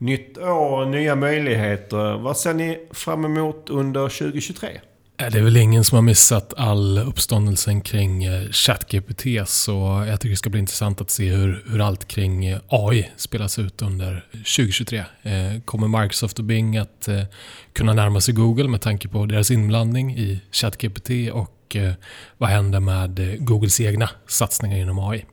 [0.00, 2.18] Nytt år, nya möjligheter.
[2.18, 4.68] Vad ser ni fram emot under 2023?
[5.20, 10.20] Äh, det är väl ingen som har missat all uppståndelsen kring eh, ChatGPT så jag
[10.20, 13.82] tycker det ska bli intressant att se hur, hur allt kring eh, AI spelas ut
[13.82, 14.98] under 2023.
[15.22, 17.08] Eh, kommer Microsoft och Bing att
[17.72, 21.76] kunna närma sig Google med tanke på deras inblandning i ChatGPT och
[22.38, 25.24] vad händer med Googles egna satsningar inom AI?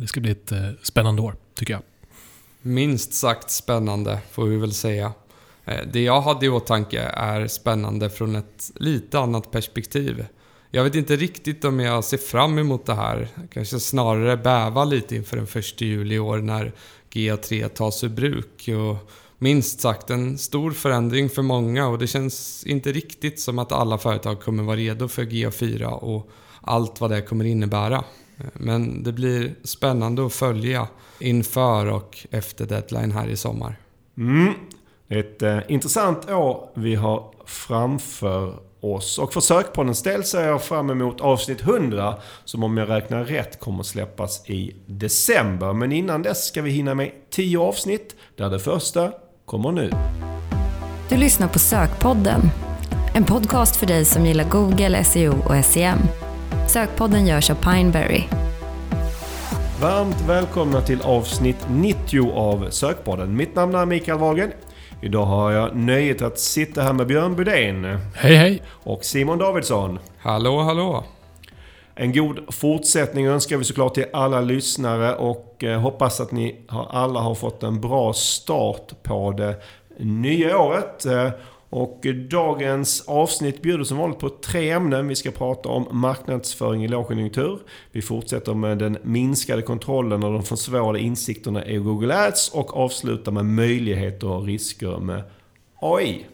[0.00, 1.82] Det ska bli ett spännande år, tycker jag.
[2.68, 5.12] Minst sagt spännande, får vi väl säga.
[5.64, 10.26] Eh, det jag hade i åtanke är spännande från ett lite annat perspektiv.
[10.70, 13.28] Jag vet inte riktigt om jag ser fram emot det här.
[13.52, 16.72] Kanske snarare bäva lite inför den 1 juli i år när
[17.12, 18.68] GA3 tas ur bruk.
[18.68, 23.72] Och minst sagt en stor förändring för många och det känns inte riktigt som att
[23.72, 28.04] alla företag kommer vara redo för GA4 och allt vad det kommer innebära.
[28.52, 30.88] Men det blir spännande att följa
[31.18, 33.76] inför och efter deadline här i sommar.
[34.18, 34.52] Mm.
[35.08, 39.18] Ett eh, intressant år vi har framför oss.
[39.18, 42.14] Och för Sökpoddens del ser jag fram emot avsnitt 100
[42.44, 45.72] som om jag räknar rätt kommer släppas i december.
[45.72, 49.12] Men innan dess ska vi hinna med 10 avsnitt där det första
[49.44, 49.90] kommer nu.
[51.08, 52.40] Du lyssnar på Sökpodden.
[53.14, 55.98] En podcast för dig som gillar Google, SEO och SEM.
[56.68, 58.22] Sökpodden görs av Pineberry.
[59.80, 63.36] Varmt välkomna till avsnitt 90 av Sökpodden.
[63.36, 64.52] Mitt namn är Mikael Wahlgren.
[65.02, 67.84] Idag har jag nöjet att sitta här med Björn Budén.
[68.14, 68.62] Hej hej!
[68.68, 69.98] Och Simon Davidsson.
[70.18, 71.04] Hallå hallå!
[71.94, 76.56] En god fortsättning önskar vi såklart till alla lyssnare och eh, hoppas att ni
[76.90, 79.62] alla har fått en bra start på det
[79.98, 81.06] nya året.
[81.70, 85.08] Och dagens avsnitt bjuder som vanligt på tre ämnen.
[85.08, 87.58] Vi ska prata om marknadsföring i lågkonjunktur.
[87.92, 93.32] Vi fortsätter med den minskade kontrollen och de försvårade insikterna i Google Ads och avslutar
[93.32, 95.22] med möjligheter och risker med
[95.80, 96.26] AI.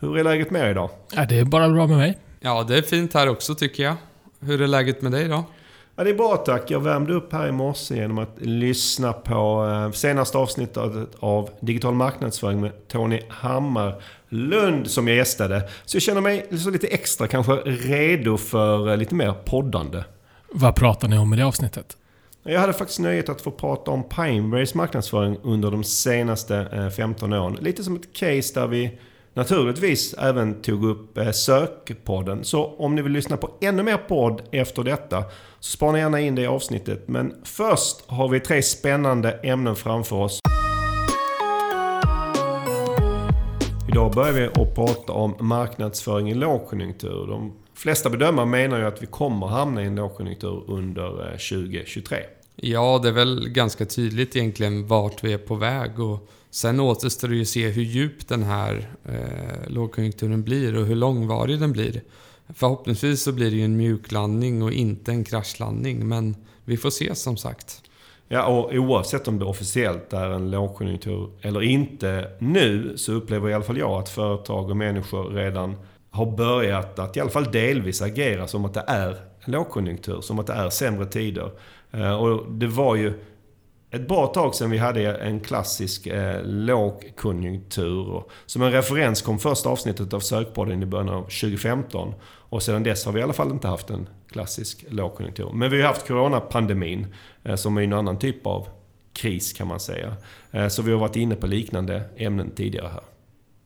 [0.00, 0.90] Hur är läget med er idag?
[1.14, 2.18] Ja, det är bara bra med mig.
[2.40, 3.94] Ja, det är fint här också tycker jag.
[4.40, 5.44] Hur är läget med dig då?
[5.98, 6.70] Ja, det är bra tack.
[6.70, 10.78] Jag värmde upp här i morse genom att lyssna på eh, senaste avsnittet
[11.18, 15.68] av Digital marknadsföring med Tony Hammarlund som jag gästade.
[15.84, 20.04] Så jag känner mig lite extra kanske redo för eh, lite mer poddande.
[20.52, 21.96] Vad pratar ni om i det avsnittet?
[22.42, 27.44] Jag hade faktiskt nöjet att få prata om Pineberrys marknadsföring under de senaste 15 eh,
[27.44, 27.58] åren.
[27.60, 28.98] Lite som ett case där vi
[29.38, 32.44] naturligtvis även tog upp eh, sökpodden.
[32.44, 35.24] Så om ni vill lyssna på ännu mer podd efter detta
[35.60, 37.08] så spana gärna in det i avsnittet.
[37.08, 40.40] Men först har vi tre spännande ämnen framför oss.
[43.88, 47.26] Idag börjar vi att prata om marknadsföring i lågkonjunktur.
[47.26, 52.18] De flesta bedömare menar ju att vi kommer hamna i en lågkonjunktur under eh, 2023.
[52.56, 56.00] Ja, det är väl ganska tydligt egentligen vart vi är på väg.
[56.00, 60.86] Och Sen återstår det ju att se hur djup den här eh, lågkonjunkturen blir och
[60.86, 62.02] hur långvarig den blir.
[62.54, 67.14] Förhoppningsvis så blir det ju en mjuklandning och inte en kraschlandning, men vi får se
[67.14, 67.82] som sagt.
[68.28, 73.54] Ja, och oavsett om det officiellt är en lågkonjunktur eller inte nu så upplever i
[73.54, 75.76] alla fall jag att företag och människor redan
[76.10, 79.08] har börjat att i alla fall delvis agera som att det är
[79.44, 81.50] en lågkonjunktur, som att det är sämre tider.
[81.90, 83.12] Eh, och det var ju
[83.90, 88.22] ett bra tag sedan vi hade en klassisk eh, lågkonjunktur.
[88.46, 92.14] Som en referens kom första avsnittet av Sökpodden i början av 2015.
[92.24, 95.50] Och sedan dess har vi i alla fall inte haft en klassisk lågkonjunktur.
[95.54, 97.06] Men vi har haft coronapandemin
[97.42, 98.68] eh, som är en annan typ av
[99.12, 100.16] kris kan man säga.
[100.50, 103.02] Eh, så vi har varit inne på liknande ämnen tidigare här.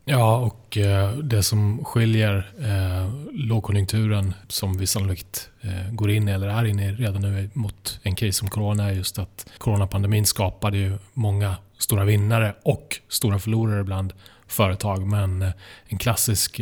[0.04, 6.32] Ja, och eh, det som skiljer eh, lågkonjunkturen som vi sannolikt eh, går in i,
[6.32, 10.26] eller är inne i redan nu, mot en kris som corona är just att coronapandemin
[10.26, 14.12] skapade ju många stora vinnare och stora förlorare bland
[14.46, 15.06] företag.
[15.06, 15.52] Men
[15.86, 16.60] en klassisk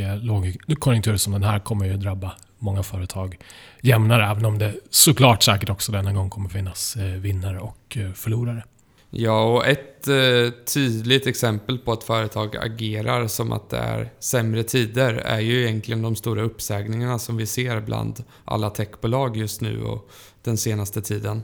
[0.66, 3.38] lågkonjunktur som den här kommer ju drabba många företag
[3.82, 8.64] jämnare, även om det såklart säkert också denna gång kommer finnas vinnare och förlorare.
[9.10, 14.62] Ja, och ett eh, tydligt exempel på att företag agerar som att det är sämre
[14.62, 19.82] tider är ju egentligen de stora uppsägningarna som vi ser bland alla techbolag just nu
[19.82, 20.10] och
[20.42, 21.42] den senaste tiden.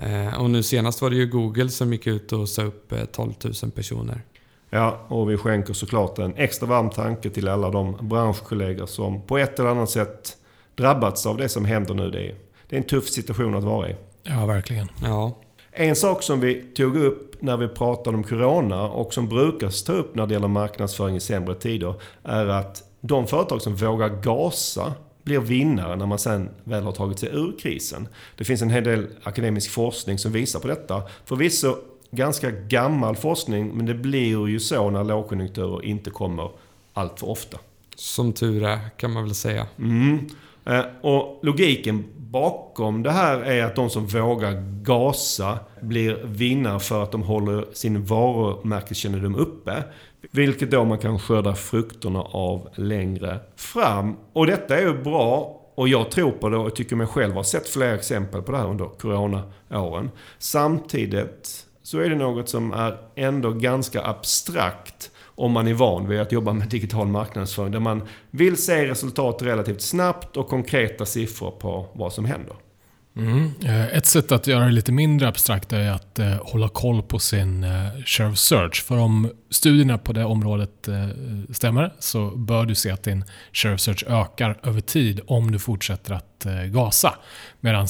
[0.00, 3.04] Eh, och nu senast var det ju Google som gick ut och sa upp eh,
[3.04, 3.32] 12
[3.62, 4.22] 000 personer.
[4.70, 9.38] Ja, och vi skänker såklart en extra varm tanke till alla de branschkollegor som på
[9.38, 10.36] ett eller annat sätt
[10.74, 12.10] drabbats av det som händer nu.
[12.10, 12.34] Det är,
[12.68, 13.96] det är en tuff situation att vara i.
[14.22, 14.88] Ja, verkligen.
[15.02, 15.38] Ja.
[15.80, 19.92] En sak som vi tog upp när vi pratade om Corona och som brukar ta
[19.92, 24.92] upp när det gäller marknadsföring i sämre tider är att de företag som vågar gasa
[25.22, 28.08] blir vinnare när man sen väl har tagit sig ur krisen.
[28.36, 31.02] Det finns en hel del akademisk forskning som visar på detta.
[31.24, 31.76] Förvisso
[32.10, 36.50] ganska gammal forskning, men det blir ju så när lågkonjunkturer inte kommer
[36.92, 37.58] allt för ofta.
[37.94, 39.66] Som tur är, kan man väl säga.
[39.78, 40.18] Mm.
[40.64, 47.02] Eh, och logiken bakom det här är att de som vågar gasa blir vinnare för
[47.02, 49.84] att de håller sin varumärkeskännedom uppe.
[50.30, 54.16] Vilket då man kan skörda frukterna av längre fram.
[54.32, 57.44] Och detta är ju bra och jag tror på det och tycker mig själv ha
[57.44, 60.10] sett flera exempel på det här under coronaåren.
[60.38, 66.20] Samtidigt så är det något som är ändå ganska abstrakt om man är van vid
[66.20, 67.72] att jobba med digital marknadsföring.
[67.72, 72.54] Där man vill se resultat relativt snabbt och konkreta siffror på vad som händer.
[73.16, 73.52] Mm.
[73.64, 77.18] Eh, ett sätt att göra det lite mindre abstrakt är att eh, hålla koll på
[77.18, 77.70] sin eh,
[78.06, 78.84] share of search.
[78.84, 81.08] För om studierna på det området eh,
[81.50, 85.58] stämmer så bör du se att din share of search ökar över tid om du
[85.58, 87.14] fortsätter att eh, gasa.
[87.60, 87.86] Medan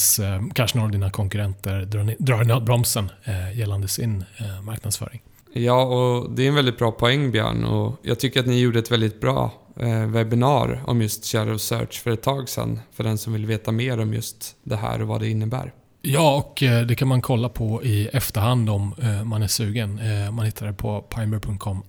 [0.55, 1.85] kanske några av dina konkurrenter
[2.19, 3.11] drar i bromsen
[3.55, 4.25] gällande sin
[4.63, 5.21] marknadsföring.
[5.59, 8.79] Ja, och det är en väldigt bra poäng Björn och jag tycker att ni gjorde
[8.79, 12.81] ett väldigt bra eh, webbinar om just Shadow Search för ett tag sedan.
[12.93, 15.73] För den som vill veta mer om just det här och vad det innebär.
[16.03, 19.99] Ja, och eh, det kan man kolla på i efterhand om eh, man är sugen.
[19.99, 21.83] Eh, man hittar det på pimer.com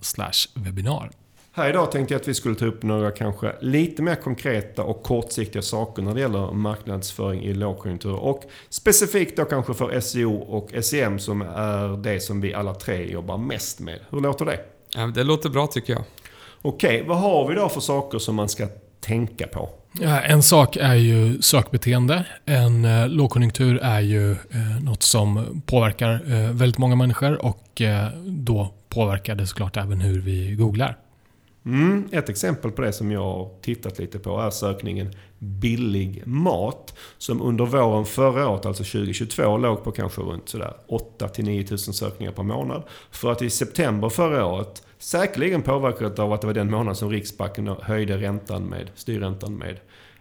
[0.54, 1.10] webinar.
[1.52, 5.02] Här idag tänkte jag att vi skulle ta upp några kanske lite mer konkreta och
[5.02, 8.14] kortsiktiga saker när det gäller marknadsföring i lågkonjunktur.
[8.14, 13.12] Och specifikt då kanske för SEO och SEM som är det som vi alla tre
[13.12, 13.98] jobbar mest med.
[14.10, 14.60] Hur låter det?
[14.94, 16.04] Ja, det låter bra tycker jag.
[16.62, 18.66] Okej, vad har vi då för saker som man ska
[19.00, 19.68] tänka på?
[20.00, 22.26] Ja, en sak är ju sökbeteende.
[22.44, 24.36] En eh, lågkonjunktur är ju eh,
[24.82, 30.20] något som påverkar eh, väldigt många människor och eh, då påverkar det såklart även hur
[30.20, 30.96] vi googlar.
[31.70, 36.94] Mm, ett exempel på det som jag har tittat lite på är sökningen billig mat.
[37.18, 41.78] Som under våren förra året, alltså 2022, låg på kanske runt sådär 8 9 000
[41.78, 42.82] sökningar per månad.
[43.10, 47.10] För att i september förra året, säkerligen påverkat av att det var den månad som
[47.10, 49.76] Riksbanken höjde räntan med, styrräntan med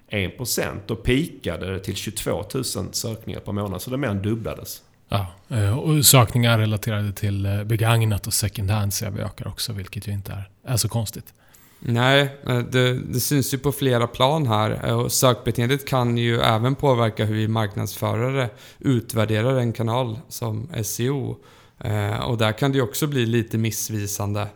[0.10, 3.82] 1% och pikade det till 22 000 sökningar per månad.
[3.82, 4.82] Så det mer än dubblades.
[5.10, 9.74] Ja, eh, och sökningar relaterade till eh, begagnat och second hand ser vi ökar också,
[9.74, 11.34] vilket ju inte är, är så konstigt.
[11.80, 14.82] Nej, eh, det, det, syns ju på flera plan här.
[14.88, 18.50] Eh, och sökbeteendet kan ju även påverka hur vi marknadsförare
[18.80, 21.38] utvärderar en kanal som SEO.
[21.80, 24.48] Eh, och där kan det ju också bli lite missvisande,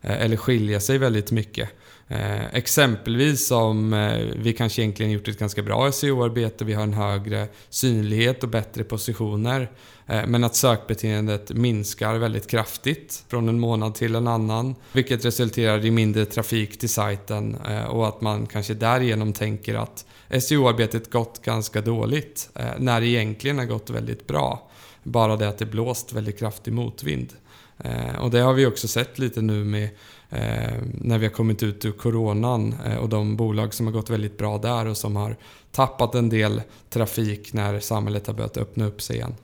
[0.00, 1.68] eller skilja sig väldigt mycket.
[2.12, 6.94] Eh, exempelvis om eh, vi kanske egentligen gjort ett ganska bra SEO-arbete, vi har en
[6.94, 9.70] högre synlighet och bättre positioner.
[10.06, 14.74] Eh, men att sökbeteendet minskar väldigt kraftigt från en månad till en annan.
[14.92, 20.06] Vilket resulterar i mindre trafik till sajten eh, och att man kanske därigenom tänker att
[20.40, 22.50] SEO-arbetet gått ganska dåligt.
[22.54, 24.70] Eh, när det egentligen har gått väldigt bra.
[25.02, 27.32] Bara det att det blåst väldigt kraftig motvind.
[27.78, 29.88] Eh, och det har vi också sett lite nu med
[30.30, 34.10] Eh, när vi har kommit ut ur coronan eh, och de bolag som har gått
[34.10, 35.36] väldigt bra där och som har
[35.72, 39.34] tappat en del trafik när samhället har börjat öppna upp sig igen.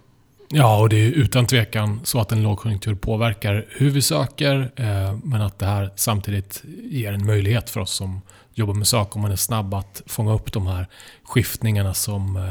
[0.48, 5.18] Ja, och det är utan tvekan så att en lågkonjunktur påverkar hur vi söker, eh,
[5.24, 8.20] men att det här samtidigt ger en möjlighet för oss som
[8.54, 10.86] jobbar med sök, om man är snabb att fånga upp de här
[11.24, 12.42] skiftningarna som eh,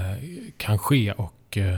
[0.57, 1.77] kan ske och eh,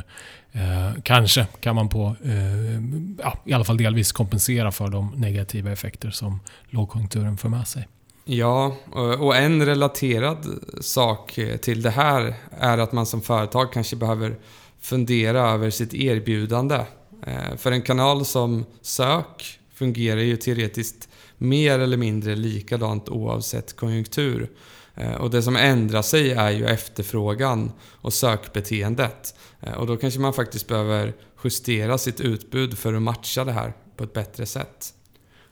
[0.58, 2.82] Eh, kanske kan man på, eh,
[3.20, 6.40] ja, i alla fall delvis kompensera för de negativa effekter som
[6.70, 7.88] lågkonjunkturen för med sig.
[8.26, 10.48] Ja, eh, och en relaterad
[10.82, 14.36] sak eh, till det här är att man som företag kanske behöver
[14.82, 16.86] fundera över sitt erbjudande.
[17.28, 24.50] Eh, för en kanal som sök fungerar ju teoretiskt mer eller mindre likadant oavsett konjunktur.
[24.98, 29.36] Eh, och det som ändrar sig är ju efterfrågan och sökbeteendet.
[29.60, 31.14] Eh, och då kanske man faktiskt behöver
[31.44, 34.94] justera sitt utbud för att matcha det här på ett bättre sätt.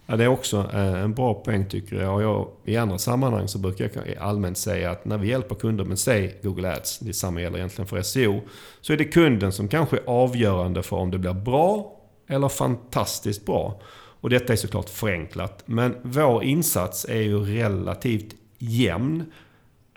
[0.06, 2.16] Ja, det är också eh, en bra poäng tycker jag.
[2.16, 2.48] Och jag.
[2.66, 6.40] I andra sammanhang så brukar jag allmänt säga att när vi hjälper kunder med, säg
[6.44, 8.42] Google Ads, det samma gäller egentligen för SEO,
[8.82, 11.92] så är det kunden som kanske är avgörande för om det blir bra
[12.28, 13.82] eller fantastiskt bra.
[14.22, 19.26] Och detta är såklart förenklat, men vår insats är ju relativt jämn.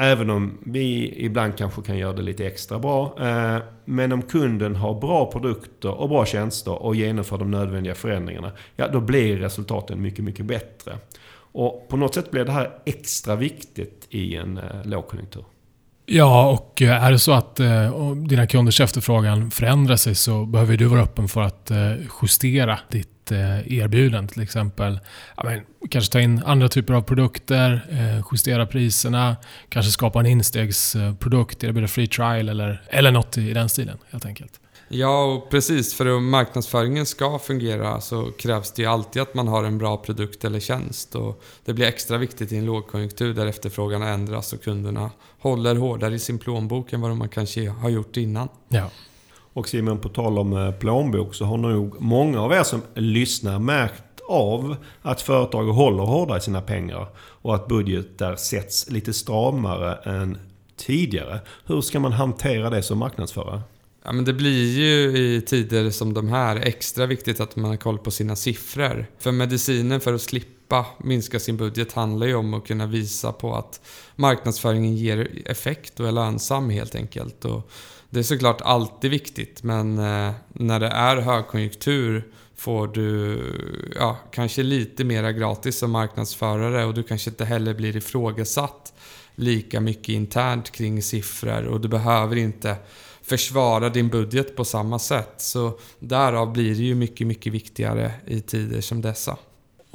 [0.00, 3.16] Även om vi ibland kanske kan göra det lite extra bra.
[3.20, 8.52] Eh, men om kunden har bra produkter och bra tjänster och genomför de nödvändiga förändringarna,
[8.76, 10.98] ja då blir resultaten mycket, mycket bättre.
[11.52, 15.44] Och på något sätt blir det här extra viktigt i en eh, lågkonjunktur.
[16.06, 17.56] Ja, och eh, är det så att
[18.28, 21.70] dina kunders efterfrågan förändrar sig så behöver du vara öppen för att
[22.22, 24.32] justera ditt Eh, erbjudande.
[24.32, 25.00] Till exempel
[25.44, 29.36] men, kanske ta in andra typer av produkter, eh, justera priserna,
[29.68, 34.60] kanske skapa en instegsprodukt, erbjuda free trial eller, eller något i den stilen helt enkelt.
[34.88, 35.94] Ja, och precis.
[35.94, 39.96] För att marknadsföringen ska fungera så krävs det ju alltid att man har en bra
[39.96, 41.14] produkt eller tjänst.
[41.14, 46.14] Och det blir extra viktigt i en lågkonjunktur där efterfrågan ändras och kunderna håller hårdare
[46.14, 48.48] i sin plånbok än vad de kanske har gjort innan.
[48.68, 48.90] Ja.
[49.58, 53.58] Och Simon, på tal om eh, plånbok så har nog många av er som lyssnar
[53.58, 59.94] märkt av att företag håller hårdare i sina pengar och att budgetar sätts lite stramare
[59.94, 60.38] än
[60.76, 61.40] tidigare.
[61.64, 63.60] Hur ska man hantera det som marknadsförare?
[64.04, 67.76] Ja, men det blir ju i tider som de här extra viktigt att man har
[67.76, 69.06] koll på sina siffror.
[69.18, 73.54] För medicinen för att slippa minska sin budget handlar ju om att kunna visa på
[73.54, 73.80] att
[74.16, 77.44] marknadsföringen ger effekt och är lönsam helt enkelt.
[77.44, 77.70] Och
[78.10, 83.40] det är såklart alltid viktigt men eh, när det är högkonjunktur får du
[83.96, 88.92] ja, kanske lite mera gratis som marknadsförare och du kanske inte heller blir ifrågasatt
[89.34, 92.76] lika mycket internt kring siffror och du behöver inte
[93.22, 95.34] försvara din budget på samma sätt.
[95.36, 99.36] Så därav blir det ju mycket, mycket viktigare i tider som dessa.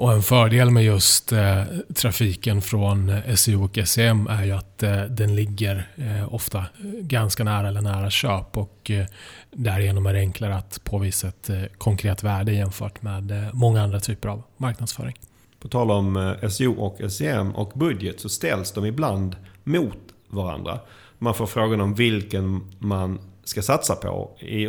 [0.03, 1.63] Och en fördel med just eh,
[1.95, 6.65] trafiken från eh, SEO och SEM är ju att eh, den ligger eh, ofta eh,
[7.01, 9.05] ganska nära eller nära köp och eh,
[9.51, 13.99] därigenom är det enklare att påvisa ett eh, konkret värde jämfört med eh, många andra
[13.99, 15.15] typer av marknadsföring.
[15.59, 20.79] På tal om eh, SEO och SEM och budget så ställs de ibland mot varandra.
[21.19, 24.09] Man får frågan om vilken man ska satsa på.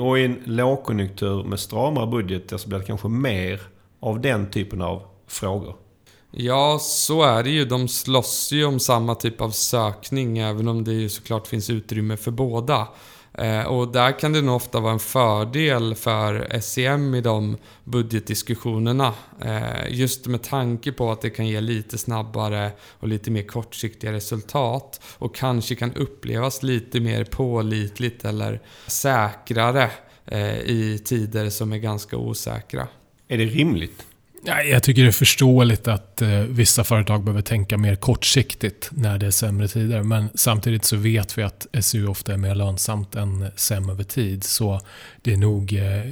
[0.01, 3.61] Och i en lågkonjunktur med stramare budget så blir det kanske mer
[4.01, 5.77] av den typen av frågor.
[6.31, 7.65] Ja, så är det ju.
[7.65, 12.17] De slåss ju om samma typ av sökning även om det ju såklart finns utrymme
[12.17, 12.89] för båda.
[13.39, 19.15] Eh, och där kan det nog ofta vara en fördel för SEM i de budgetdiskussionerna.
[19.41, 24.13] Eh, just med tanke på att det kan ge lite snabbare och lite mer kortsiktiga
[24.13, 25.01] resultat.
[25.19, 29.91] Och kanske kan upplevas lite mer pålitligt eller säkrare
[30.25, 32.89] eh, i tider som är ganska osäkra.
[33.29, 34.07] Är det rimligt?
[34.47, 39.27] Jag tycker det är förståeligt att eh, vissa företag behöver tänka mer kortsiktigt när det
[39.27, 40.03] är sämre tider.
[40.03, 44.45] Men samtidigt så vet vi att SU ofta är mer lönsamt än SEM över tid.
[44.45, 44.81] Så
[45.23, 46.03] det är nog eh,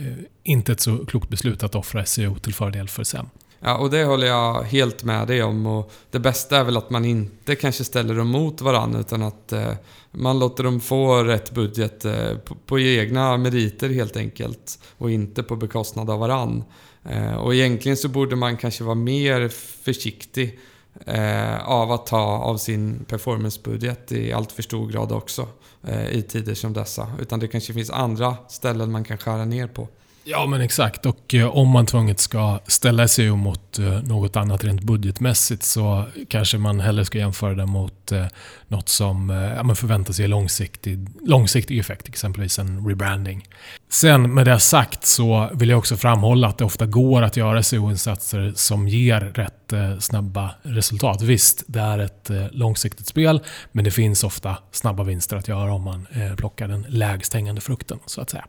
[0.43, 3.27] inte ett så klokt beslut att offra SEO till fördel för SEM.
[3.61, 5.67] Ja, och det håller jag helt med dig om.
[5.67, 9.53] Och det bästa är väl att man inte kanske ställer dem mot varandra utan att
[9.53, 9.73] eh,
[10.11, 14.79] man låter dem få rätt budget eh, på, på, egna meriter helt enkelt.
[14.99, 16.65] Och inte på bekostnad av varandra.
[17.04, 19.49] Eh, och egentligen så borde man kanske vara mer
[19.85, 20.59] försiktig
[21.06, 25.49] eh, av att ta av sin performancebudget i allt för stor grad också
[25.82, 27.12] eh, i tider som dessa.
[27.21, 29.88] Utan det kanske finns andra ställen man kan skära ner på.
[30.25, 31.07] Ja, men exakt.
[31.07, 36.05] Och eh, om man tvunget ska ställa sig mot eh, något annat rent budgetmässigt så
[36.29, 38.26] kanske man hellre ska jämföra det mot eh,
[38.69, 43.49] något som eh, ja, man förväntar sig långsiktig, långsiktig effekt, exempelvis en rebranding.
[43.88, 47.62] Sen med det sagt så vill jag också framhålla att det ofta går att göra
[47.62, 51.23] SEO-insatser som ger rätt eh, snabba resultat.
[51.23, 53.41] Visst, det är ett eh, långsiktigt spel,
[53.73, 57.99] men det finns ofta snabba vinster att göra om man plockar den lägst hängande frukten,
[58.07, 58.45] så att säga.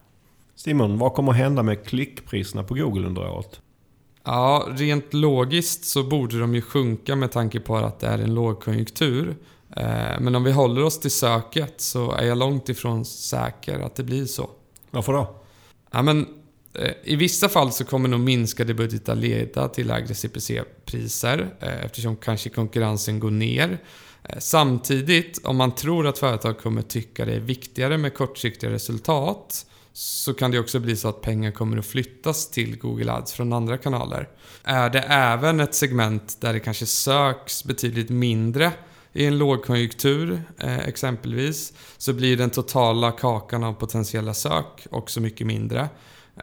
[0.63, 3.62] Simon, vad kommer hända med klickpriserna på Google under året?
[4.24, 8.34] Ja, rent logiskt så borde de ju sjunka med tanke på att det är en
[8.34, 9.36] lågkonjunktur.
[9.75, 13.96] Eh, men om vi håller oss till söket så är jag långt ifrån säker att
[13.96, 14.50] det blir så.
[14.91, 15.36] Varför då?
[15.91, 16.27] Ja, men,
[16.74, 22.15] eh, I vissa fall så kommer nog minskade budgetar leda till lägre CPC-priser eh, eftersom
[22.15, 23.77] kanske konkurrensen går ner.
[24.39, 30.33] Samtidigt, om man tror att företag kommer tycka det är viktigare med kortsiktiga resultat så
[30.33, 33.77] kan det också bli så att pengar kommer att flyttas till Google Ads från andra
[33.77, 34.29] kanaler.
[34.63, 38.71] Är det även ett segment där det kanske söks betydligt mindre
[39.13, 45.47] i en lågkonjunktur eh, exempelvis så blir den totala kakan av potentiella sök också mycket
[45.47, 45.89] mindre.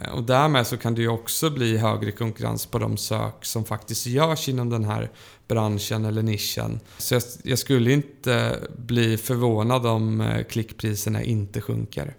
[0.01, 3.65] Eh, och därmed så kan det ju också bli högre konkurrens på de sök som
[3.65, 5.11] faktiskt görs inom den här
[5.49, 6.81] branschen eller nischen.
[6.99, 12.15] Så jag, jag skulle inte bli förvånad om eh, klickpriserna inte sjunker.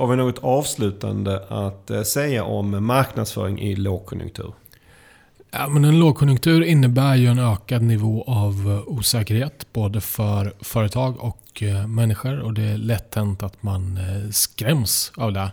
[0.00, 4.52] Har vi något avslutande att eh, säga om marknadsföring i lågkonjunktur?
[5.50, 11.16] Ja, men en lågkonjunktur innebär ju en ökad nivå av eh, osäkerhet både för företag
[11.20, 13.98] och eh, människor och det är lätt hänt att man
[14.32, 15.50] skräms av det.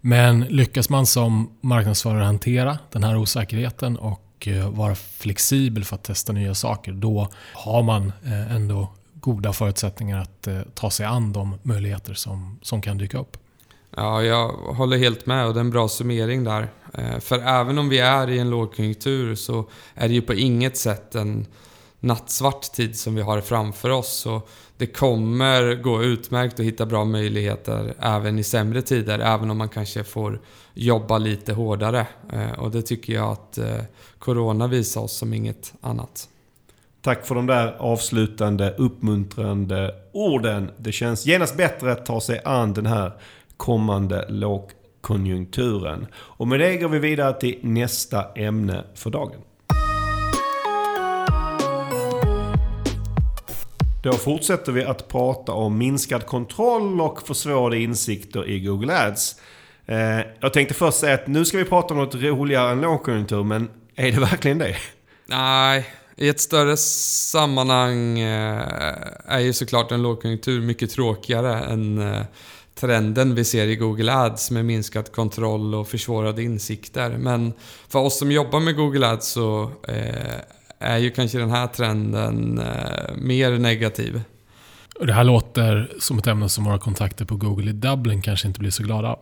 [0.00, 6.32] Men lyckas man som marknadsförare hantera den här osäkerheten och vara flexibel för att testa
[6.32, 8.12] nya saker, då har man
[8.50, 13.36] ändå goda förutsättningar att ta sig an de möjligheter som, som kan dyka upp.
[13.98, 16.68] Ja, jag håller helt med och det är en bra summering där.
[16.94, 20.76] Eh, för även om vi är i en lågkonjunktur så är det ju på inget
[20.76, 21.46] sätt en
[22.00, 24.08] nattsvart tid som vi har framför oss.
[24.08, 24.42] Så
[24.76, 29.68] det kommer gå utmärkt att hitta bra möjligheter även i sämre tider, även om man
[29.68, 30.40] kanske får
[30.74, 32.06] jobba lite hårdare.
[32.32, 33.80] Eh, och det tycker jag att eh,
[34.18, 36.28] Corona visar oss som inget annat.
[37.02, 40.70] Tack för de där avslutande uppmuntrande orden.
[40.78, 43.12] Det känns genast bättre att ta sig an den här
[43.56, 46.06] kommande lågkonjunkturen.
[46.14, 49.40] Och med det går vi vidare till nästa ämne för dagen.
[54.02, 59.36] Då fortsätter vi att prata om minskad kontroll och försvårade insikter i Google Ads.
[59.86, 63.44] Eh, jag tänkte först säga att nu ska vi prata om något roligare än lågkonjunktur,
[63.44, 64.76] men är det verkligen det?
[65.26, 65.86] Nej,
[66.16, 68.62] i ett större sammanhang eh,
[69.24, 72.22] är ju såklart en lågkonjunktur mycket tråkigare än eh,
[72.80, 77.10] trenden vi ser i Google Ads med minskad kontroll och försvårade insikter.
[77.18, 77.52] Men
[77.88, 79.70] för oss som jobbar med Google Ads så
[80.78, 82.60] är ju kanske den här trenden
[83.16, 84.22] mer negativ.
[85.00, 88.60] Det här låter som ett ämne som våra kontakter på Google i Dublin kanske inte
[88.60, 89.18] blir så glada av.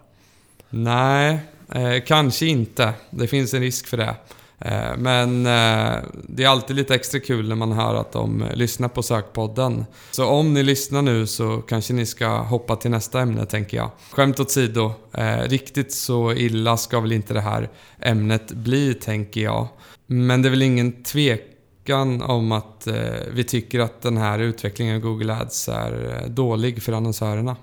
[0.70, 1.38] Nej,
[1.74, 2.92] eh, kanske inte.
[3.10, 4.14] Det finns en risk för det.
[4.58, 8.88] Eh, men eh, det är alltid lite extra kul när man hör att de lyssnar
[8.88, 9.84] på Sökpodden.
[10.10, 13.90] Så om ni lyssnar nu så kanske ni ska hoppa till nästa ämne tänker jag.
[14.10, 17.68] Skämt åsido, eh, riktigt så illa ska väl inte det här
[18.00, 19.68] ämnet bli tänker jag.
[20.06, 22.88] Men det är väl ingen tvekan om att
[23.32, 27.56] vi tycker att den här utvecklingen av Google Ads är dålig för annonsörerna.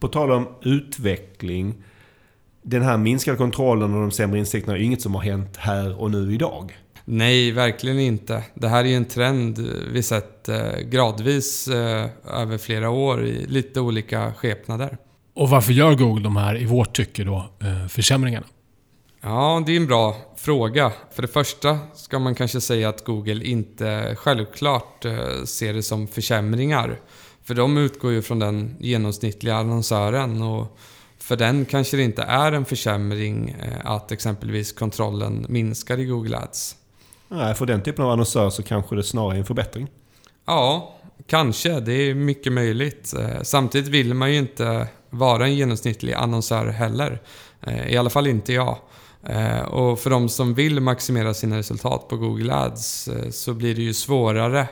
[0.00, 1.74] På tal om utveckling
[2.62, 6.10] den här minskade kontrollen och de sämre insikterna är inget som har hänt här och
[6.10, 6.78] nu idag.
[7.04, 8.42] Nej, verkligen inte.
[8.54, 9.58] Det här är ju en trend
[9.92, 14.98] vi sett eh, gradvis eh, över flera år i lite olika skepnader.
[15.34, 18.46] Och varför gör Google de här, i vårt tycke då, eh, försämringarna?
[19.20, 20.92] Ja, det är en bra fråga.
[21.14, 25.04] För det första ska man kanske säga att Google inte självklart
[25.44, 27.00] ser det som försämringar.
[27.44, 30.78] För de utgår ju från den genomsnittliga annonsören och
[31.22, 36.38] för den kanske det inte är en försämring eh, att exempelvis kontrollen minskar i Google
[36.38, 36.76] Ads.
[37.28, 39.88] Nej, för den typen av annonsör så kanske det snarare är en förbättring.
[40.46, 40.94] Ja,
[41.26, 41.80] kanske.
[41.80, 43.14] Det är mycket möjligt.
[43.18, 47.20] Eh, samtidigt vill man ju inte vara en genomsnittlig annonsör heller.
[47.60, 48.78] Eh, I alla fall inte jag.
[49.66, 53.94] Och för de som vill maximera sina resultat på Google Ads så blir det ju
[53.94, 54.68] svårare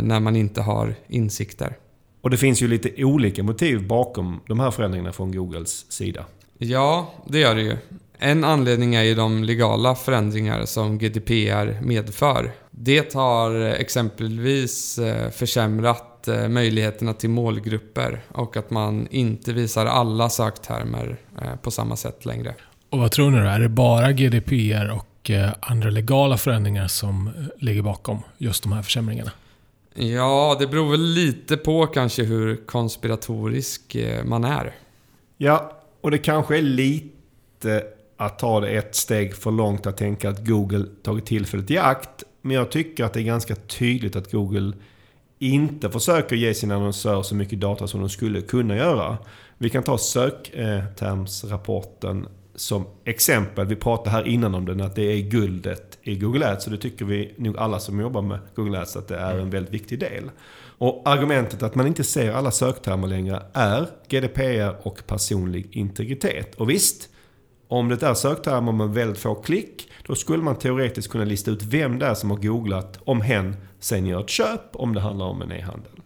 [0.00, 1.76] när man inte har insikter.
[2.20, 6.24] Och det finns ju lite olika motiv bakom de här förändringarna från Googles sida.
[6.58, 7.76] Ja, det gör det ju.
[8.18, 12.52] En anledning är ju de legala förändringar som GDPR medför.
[12.70, 20.30] Det har exempelvis eh, försämrat eh, möjligheterna till målgrupper och att man inte visar alla
[20.30, 22.54] söktermer eh, på samma sätt längre.
[22.90, 23.44] Och vad tror ni då?
[23.44, 29.30] Är det bara GDPR och andra legala förändringar som ligger bakom just de här försämringarna?
[30.00, 34.74] Ja, det beror väl lite på kanske hur konspiratorisk eh, man är.
[35.36, 37.84] Ja, och det kanske är lite
[38.16, 42.24] att ta det ett steg för långt att tänka att Google tagit tillfället i akt.
[42.42, 44.72] Men jag tycker att det är ganska tydligt att Google
[45.38, 49.18] inte försöker ge sina annonsörer så mycket data som de skulle kunna göra.
[49.58, 53.66] Vi kan ta söktermsrapporten eh, som exempel.
[53.66, 56.66] Vi pratade här innan om den, att det är guldet i Google Ads.
[56.66, 59.50] Och det tycker vi nog alla som jobbar med Google Ads att det är en
[59.50, 60.30] väldigt viktig del.
[60.78, 66.54] Och argumentet att man inte ser alla söktermer längre är GDPR och personlig integritet.
[66.54, 67.08] Och visst,
[67.68, 71.62] om det är söktermer med väldigt få klick, då skulle man teoretiskt kunna lista ut
[71.62, 75.26] vem det är som har googlat om hen sen gör ett köp, om det handlar
[75.26, 75.97] om en e-handel.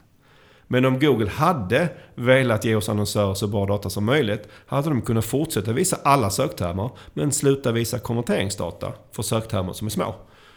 [0.72, 5.02] Men om Google hade velat ge oss annonsörer så bra data som möjligt hade de
[5.02, 10.14] kunnat fortsätta visa alla söktermer men sluta visa konverteringsdata för söktermer som är små.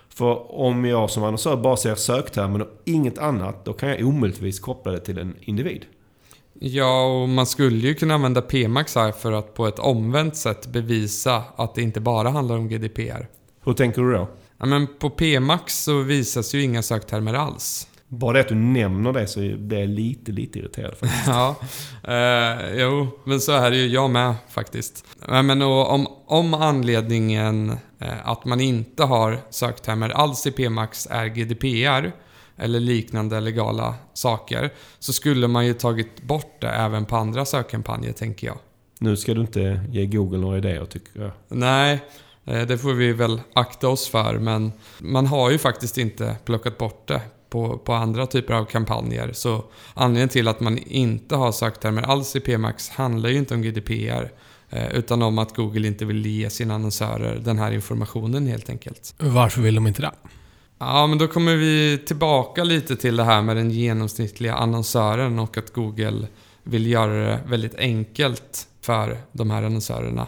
[0.10, 4.60] För om jag som annonsör bara ser söktermen och inget annat, då kan jag omöjligtvis
[4.60, 5.86] koppla det till en individ.
[6.60, 10.68] Ja, och man skulle ju kunna använda PMAX här för att på ett omvänt sätt
[10.68, 13.28] bevisa att det inte bara handlar om GDPR.
[13.66, 14.28] Hur tänker du då?
[14.58, 17.88] Ja, men på PMAX så visas ju inga söktermer alls.
[18.20, 21.28] Bara det att du nämner det så blir jag lite, lite irriterad faktiskt.
[21.28, 21.56] ja,
[22.04, 25.06] eh, jo, men så är det ju jag med faktiskt.
[25.28, 32.12] Men om, om anledningen eh, att man inte har söktermer alls i PMAX är GDPR
[32.58, 38.12] eller liknande legala saker så skulle man ju tagit bort det även på andra sökkampanjer
[38.12, 38.58] tänker jag.
[39.00, 41.32] Nu ska du inte ge Google några idéer tycker jag.
[41.48, 42.04] Nej,
[42.46, 46.78] eh, det får vi väl akta oss för men man har ju faktiskt inte plockat
[46.78, 47.22] bort det
[47.56, 49.32] på, på andra typer av kampanjer.
[49.34, 49.64] Så
[49.94, 54.32] anledningen till att man inte har söktermer alls i PMAX handlar ju inte om GDPR.
[54.70, 59.14] Eh, utan om att Google inte vill ge sina annonsörer den här informationen helt enkelt.
[59.18, 60.12] Varför vill de inte det?
[60.80, 65.58] Ja, men då kommer vi tillbaka lite till det här med den genomsnittliga annonsören och
[65.58, 66.28] att Google
[66.64, 70.28] vill göra det väldigt enkelt för de här annonsörerna.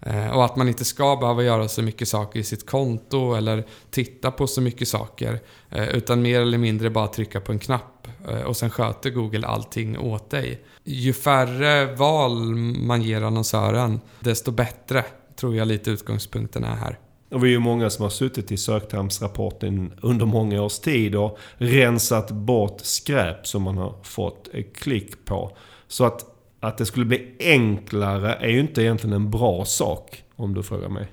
[0.00, 3.64] Eh, och att man inte ska behöva göra så mycket saker i sitt konto eller
[3.90, 5.40] titta på så mycket saker.
[5.70, 9.46] Eh, utan mer eller mindre bara trycka på en knapp eh, och sen sköter Google
[9.46, 10.64] allting åt dig.
[10.84, 15.04] Ju färre val man ger annonsören, desto bättre
[15.36, 16.98] tror jag lite utgångspunkten är här.
[17.30, 21.38] Och vi är ju många som har suttit i söktermsrapporten under många års tid och
[21.56, 25.56] rensat bort skräp som man har fått klick på.
[25.88, 26.24] Så att,
[26.60, 30.88] att det skulle bli enklare är ju inte egentligen en bra sak, om du frågar
[30.88, 31.12] mig.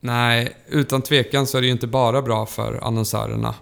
[0.00, 3.54] Nej, utan tvekan så är det ju inte bara bra för annonsörerna.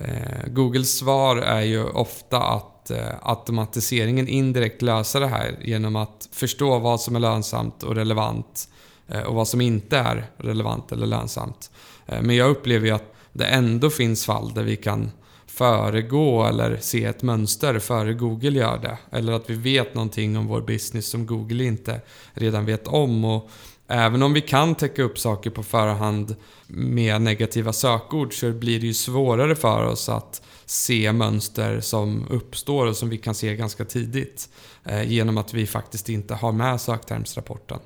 [0.00, 6.28] Eh, Googles svar är ju ofta att eh, automatiseringen indirekt löser det här genom att
[6.32, 8.68] förstå vad som är lönsamt och relevant
[9.08, 11.70] Eh, och vad som inte är relevant eller lönsamt.
[12.06, 15.10] Eh, men jag upplever ju att det ändå finns fall där vi kan
[15.54, 18.98] föregå eller se ett mönster före Google gör det.
[19.16, 22.00] Eller att vi vet någonting om vår business som Google inte
[22.32, 23.24] redan vet om.
[23.24, 23.50] Och
[23.88, 26.36] även om vi kan täcka upp saker på förhand
[26.66, 32.86] med negativa sökord så blir det ju svårare för oss att se mönster som uppstår
[32.86, 34.48] och som vi kan se ganska tidigt.
[34.84, 37.78] Eh, genom att vi faktiskt inte har med söktermsrapporten.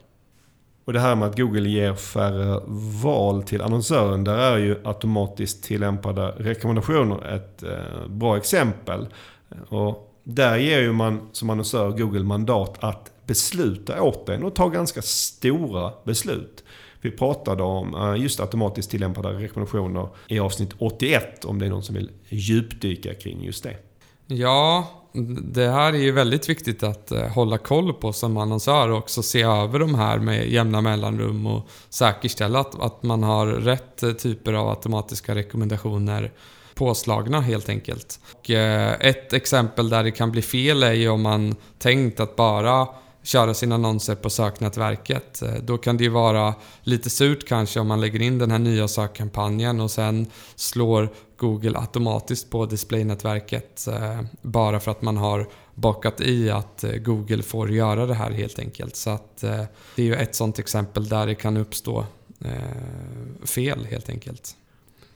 [0.88, 2.60] Och det här med att Google ger färre
[3.02, 9.06] val till annonsören, där är ju automatiskt tillämpade rekommendationer ett eh, bra exempel.
[9.68, 14.68] Och där ger ju man som annonsör Google mandat att besluta åt en och ta
[14.68, 16.64] ganska stora beslut.
[17.00, 21.82] Vi pratade om eh, just automatiskt tillämpade rekommendationer i avsnitt 81 om det är någon
[21.82, 23.76] som vill djupdyka kring just det.
[24.26, 24.88] Ja,
[25.42, 29.22] det här är ju väldigt viktigt att eh, hålla koll på som annonsör och också
[29.22, 34.12] se över de här med jämna mellanrum och säkerställa att, att man har rätt eh,
[34.12, 36.32] typer av automatiska rekommendationer
[36.74, 38.20] påslagna helt enkelt.
[38.32, 42.36] Och eh, ett exempel där det kan bli fel är ju om man tänkt att
[42.36, 42.88] bara
[43.28, 45.42] köra sina annonser på söknätverket.
[45.42, 48.58] Eh, då kan det ju vara lite surt kanske om man lägger in den här
[48.58, 55.46] nya sökkampanjen och sen slår Google automatiskt på displaynätverket eh, bara för att man har
[55.74, 58.96] bakat i att eh, Google får göra det här helt enkelt.
[58.96, 59.36] Så att
[59.96, 62.04] det är ju ett sånt exempel där det kan uppstå
[63.44, 64.56] fel helt enkelt.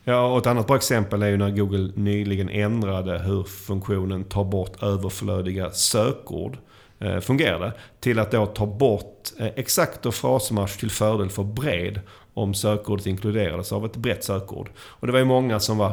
[0.05, 4.45] Ja, och ett annat bra exempel är ju när Google nyligen ändrade hur funktionen tar
[4.45, 6.59] bort överflödiga sökord
[7.05, 7.73] Eh, fungerade.
[8.01, 12.01] Till att då ta bort eh, exakt och frasmatch till fördel för bred
[12.35, 14.71] om sökordet inkluderades av ett brett sökord.
[14.79, 15.93] Och det var ju många som var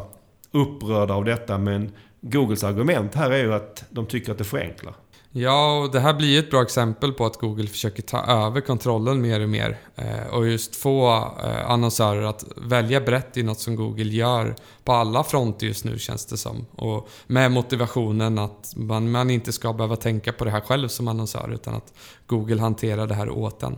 [0.51, 1.91] upprörda av detta men
[2.21, 4.93] Googles argument här är ju att de tycker att det förenklar.
[5.31, 9.21] Ja, och det här blir ett bra exempel på att Google försöker ta över kontrollen
[9.21, 9.77] mer och mer.
[9.95, 11.07] Eh, och just få
[11.43, 15.99] eh, annonsörer att välja brett i något som Google gör på alla fronter just nu
[15.99, 16.65] känns det som.
[16.75, 21.07] Och med motivationen att man, man inte ska behöva tänka på det här själv som
[21.07, 21.93] annonsör utan att
[22.27, 23.77] Google hanterar det här åt en.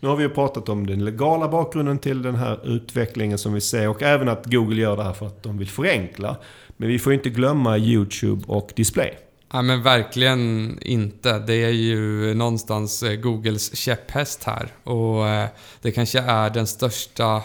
[0.00, 3.60] Nu har vi ju pratat om den legala bakgrunden till den här utvecklingen som vi
[3.60, 6.36] ser och även att Google gör det här för att de vill förenkla.
[6.76, 9.27] Men vi får inte glömma YouTube och display.
[9.52, 11.38] Ja, men verkligen inte.
[11.38, 14.72] Det är ju någonstans eh, Googles käpphäst här.
[14.84, 15.48] Och eh,
[15.82, 17.42] det kanske är den största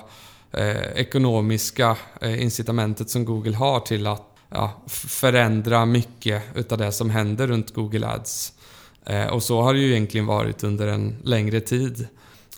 [0.51, 7.09] eh, ekonomiska eh, incitamentet som Google har till att ja, förändra mycket utav det som
[7.09, 8.53] händer runt Google Ads.
[9.31, 12.07] Och så har det ju egentligen varit under en längre tid.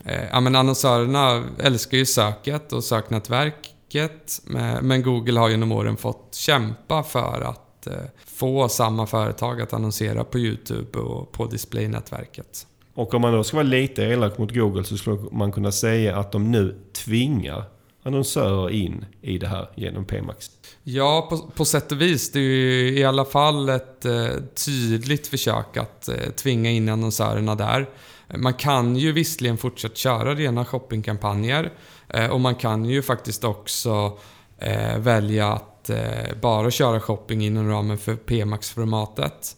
[0.05, 4.41] Eh, ja, men annonsörerna älskar ju söket och söknätverket.
[4.81, 7.93] Men Google har genom åren fått kämpa för att eh,
[8.26, 12.67] få samma företag att annonsera på YouTube och på displaynätverket.
[12.93, 16.17] Och om man då ska vara lite elak mot Google så skulle man kunna säga
[16.17, 17.63] att de nu tvingar
[18.04, 20.52] annonsörer in i det här genom PMAX.
[20.84, 22.32] Ja, på, på sätt och vis.
[22.32, 24.28] Det är ju i alla fall ett eh,
[24.65, 27.89] tydligt försök att eh, tvinga in annonsörerna där.
[28.38, 31.74] Man kan ju visserligen fortsätta köra rena shoppingkampanjer
[32.10, 34.17] eh, och man kan ju faktiskt också
[34.58, 39.56] eh, välja att eh, bara köra shopping inom ramen för PMAX-formatet.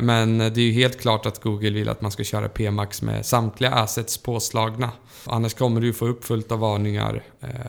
[0.00, 3.26] Men det är ju helt klart att Google vill att man ska köra PMAX med
[3.26, 4.90] samtliga assets påslagna.
[5.26, 7.22] Annars kommer du få upp fullt av varningar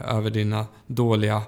[0.08, 1.42] över dina dåliga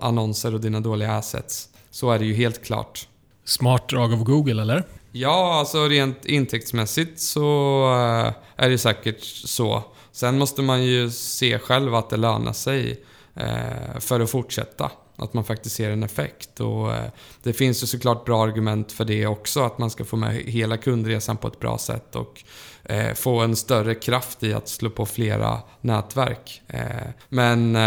[0.00, 1.68] annonser och dina dåliga assets.
[1.90, 3.08] Så är det ju helt klart.
[3.44, 4.84] Smart drag av Google, eller?
[5.12, 7.40] Ja, alltså rent intäktsmässigt så
[7.84, 8.32] eh,
[8.64, 9.82] är det säkert så.
[10.12, 14.90] Sen måste man ju se själv att det lönar sig eh, för att fortsätta.
[15.16, 16.60] Att man faktiskt ser en effekt.
[16.60, 17.10] Och eh,
[17.42, 19.62] det finns ju såklart bra argument för det också.
[19.62, 22.42] Att man ska få med hela kundresan på ett bra sätt och
[22.84, 26.62] eh, få en större kraft i att slå på flera nätverk.
[26.68, 27.78] Eh, men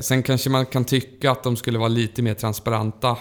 [0.00, 3.16] sen kanske man kan tycka att de skulle vara lite mer transparenta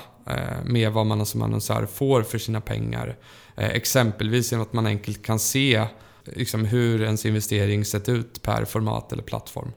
[0.63, 3.17] med vad man som annonsör får för sina pengar.
[3.55, 5.85] Exempelvis genom att man enkelt kan se
[6.23, 9.71] liksom, hur ens investering sett ut per format eller plattform.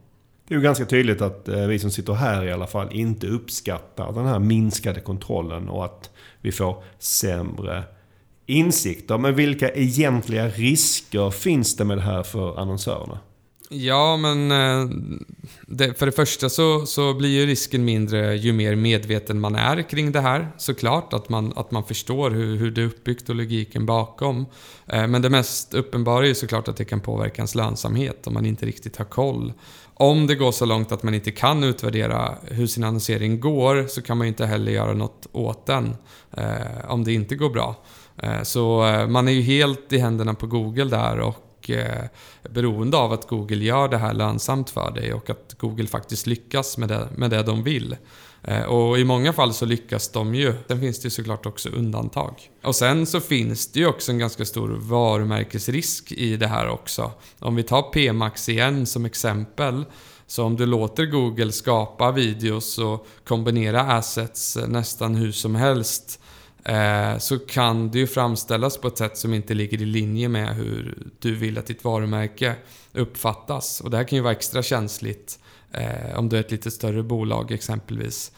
[0.54, 3.26] Det är ju ganska tydligt att eh, vi som sitter här i alla fall inte
[3.26, 7.84] uppskattar den här minskade kontrollen och att vi får sämre
[8.46, 9.18] insikter.
[9.18, 13.18] Men vilka egentliga risker finns det med det här för annonsörerna?
[13.68, 14.88] Ja, men eh,
[15.66, 19.82] det, för det första så, så blir ju risken mindre ju mer medveten man är
[19.82, 20.48] kring det här.
[20.56, 24.46] Såklart att man, att man förstår hur, hur det är uppbyggt och logiken bakom.
[24.86, 28.34] Eh, men det mest uppenbara är ju såklart att det kan påverka ens lönsamhet om
[28.34, 29.52] man inte riktigt har koll.
[29.96, 34.02] Om det går så långt att man inte kan utvärdera hur sin annonsering går så
[34.02, 35.96] kan man ju inte heller göra något åt den
[36.36, 37.76] eh, om det inte går bra.
[38.22, 42.04] Eh, så eh, man är ju helt i händerna på Google där och eh,
[42.50, 46.78] beroende av att Google gör det här lönsamt för dig och att Google faktiskt lyckas
[46.78, 47.96] med det, med det de vill.
[48.42, 50.54] Eh, och i många fall så lyckas de ju.
[50.68, 52.34] Sen finns det ju såklart också undantag.
[52.62, 57.12] Och sen så finns det ju också en ganska stor varumärkesrisk i det här också.
[57.38, 59.84] Om vi tar PMax igen som exempel.
[60.26, 66.20] Så om du låter Google skapa videos och kombinera assets nästan hur som helst
[66.64, 70.56] Eh, så kan det ju framställas på ett sätt som inte ligger i linje med
[70.56, 72.54] hur du vill att ditt varumärke
[72.92, 73.80] uppfattas.
[73.80, 75.38] Och det här kan ju vara extra känsligt
[75.72, 78.32] eh, om du är ett lite större bolag exempelvis.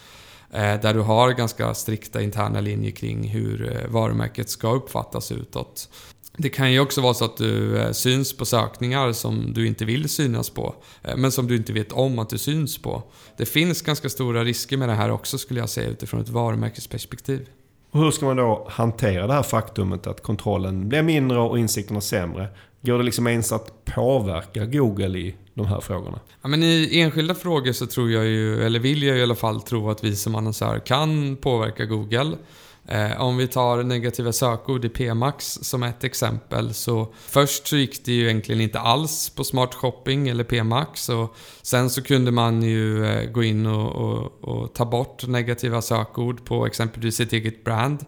[0.50, 5.88] Eh, där du har ganska strikta interna linjer kring hur eh, varumärket ska uppfattas utåt.
[6.36, 9.84] Det kan ju också vara så att du eh, syns på sökningar som du inte
[9.84, 13.02] vill synas på, eh, men som du inte vet om att du syns på.
[13.36, 17.48] Det finns ganska stora risker med det här också skulle jag säga utifrån ett varumärkesperspektiv.
[17.96, 22.00] Och hur ska man då hantera det här faktumet att kontrollen blir mindre och insikterna
[22.00, 22.48] sämre?
[22.82, 26.20] Går det liksom ens att påverka Google i de här frågorna?
[26.42, 29.60] Ja, men I enskilda frågor så tror jag ju, eller vill jag i alla fall
[29.60, 32.36] tro att vi som annonsör kan påverka Google.
[32.88, 38.04] Eh, om vi tar negativa sökord i PMax som ett exempel så först så gick
[38.04, 42.62] det ju egentligen inte alls på Smart Shopping eller PMax och sen så kunde man
[42.62, 47.64] ju eh, gå in och, och, och, ta bort negativa sökord på exempelvis sitt eget
[47.64, 48.04] brand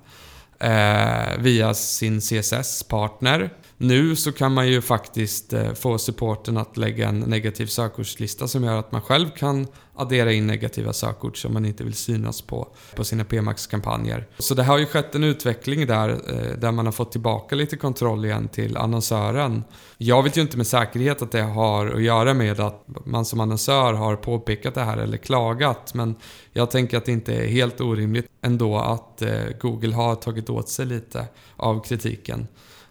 [0.61, 3.51] eh, via sin CSS-partner.
[3.81, 8.65] Nu så kan man ju faktiskt eh, få supporten att lägga en negativ sökordslista som
[8.65, 12.69] gör att man själv kan addera in negativa sökord som man inte vill synas på,
[12.97, 14.27] på sina PMax-kampanjer.
[14.39, 17.77] Så det har ju skett en utveckling där, eh, där man har fått tillbaka lite
[17.77, 19.65] kontroll igen till annonsören.
[19.99, 23.41] Jag vet ju inte med säkerhet att det har att göra med att man som
[23.41, 26.15] annonsör har påpekat det här eller klagat, men
[26.53, 30.69] jag tänker att det inte är helt orimligt ändå att eh, Google har tagit åt
[30.69, 32.47] sig lite av kritiken.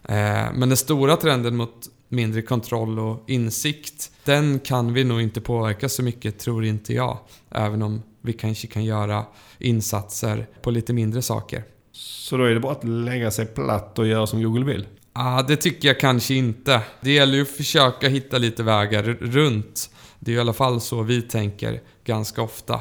[0.08, 1.74] Eh, men den stora trenden mot
[2.08, 7.18] mindre kontroll och insikt, den kan vi nog inte påverka så mycket, tror inte jag.
[7.50, 9.24] Även om vi kanske kan göra
[9.58, 11.64] insatser på lite mindre saker.
[11.92, 14.86] Så då är det bara att lägga sig platt och göra som Google vill?
[15.12, 16.80] Ah, det tycker jag kanske inte.
[17.00, 19.90] Det gäller ju att försöka hitta lite vägar runt.
[20.18, 22.80] Det är i alla fall så vi tänker ganska ofta.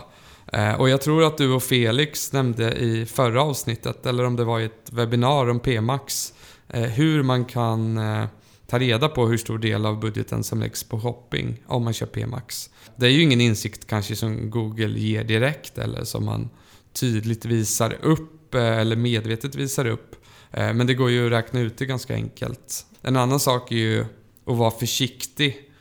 [0.54, 4.44] Eh, och jag tror att du och Felix nämnde i förra avsnittet, eller om det
[4.44, 6.34] var i ett webbinar om PMax,
[6.70, 8.26] Eh, hur man kan eh,
[8.68, 12.06] ta reda på hur stor del av budgeten som läggs på shopping om man kör
[12.06, 12.70] PMax.
[12.96, 16.50] Det är ju ingen insikt kanske som Google ger direkt eller som man
[16.94, 20.14] tydligt visar upp eh, eller medvetet visar upp.
[20.52, 22.86] Men det går ju att räkna ut det ganska enkelt.
[23.02, 24.02] En annan sak är ju
[24.46, 25.72] att vara försiktig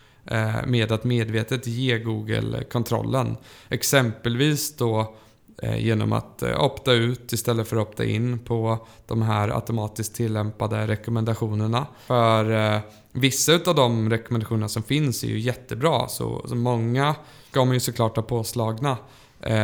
[0.66, 3.36] med att medvetet ge Google kontrollen.
[3.68, 5.16] Exempelvis då
[5.62, 10.14] Eh, genom att eh, opta ut istället för att opta in på de här automatiskt
[10.14, 11.86] tillämpade rekommendationerna.
[12.06, 12.80] För eh,
[13.12, 17.14] vissa av de rekommendationerna som finns är ju jättebra, så, många
[17.50, 18.96] ska man ju såklart ha påslagna.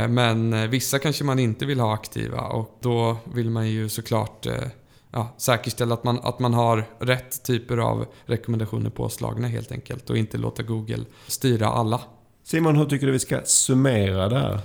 [0.08, 4.46] Men vissa kanske man inte vill ha aktiva och då vill man ju såklart
[5.12, 10.16] ja, säkerställa att man, att man har rätt typer av rekommendationer påslagna helt enkelt och
[10.16, 12.00] inte låta Google styra alla.
[12.44, 14.60] Simon, hur tycker du vi ska summera det här?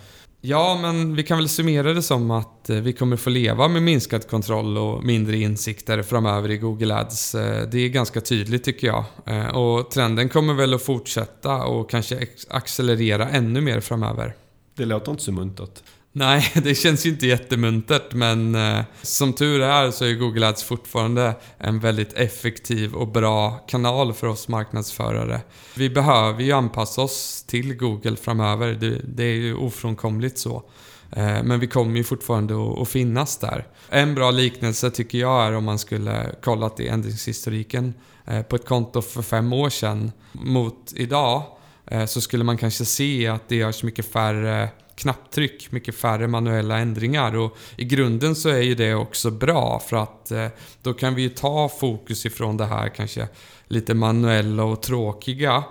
[0.50, 3.84] Ja, men vi kan väl summera det som att eh, vi kommer få leva med
[3.84, 7.36] minskad kontroll och mindre insikter framöver i Google Ads.
[7.36, 9.04] Eh, det är ganska tydligt tycker jag.
[9.26, 14.36] Eh, och trenden kommer väl att fortsätta och kanske accelerera ännu mer framöver.
[14.76, 15.84] Det låter inte så muntert.
[16.18, 20.64] Nej, det känns ju inte jättemuntert men eh, som tur är så är Google Ads
[20.64, 25.42] fortfarande en väldigt effektiv och bra kanal för oss marknadsförare.
[25.76, 30.64] Vi behöver ju anpassa oss till Google framöver, det, det är ju ofrånkomligt så.
[31.12, 33.68] Eh, men vi kommer ju fortfarande att finnas där.
[33.90, 37.94] En bra liknelse tycker jag är om man skulle kollat i ändringshistoriken
[38.26, 41.44] eh, på ett konto för fem år sedan mot idag
[41.86, 46.78] eh, så skulle man kanske se att det görs mycket färre knapptryck, mycket färre manuella
[46.78, 50.48] ändringar och i grunden så är ju det också bra för att eh,
[50.82, 53.28] då kan vi ju ta fokus ifrån det här kanske
[53.68, 55.64] lite manuella och tråkiga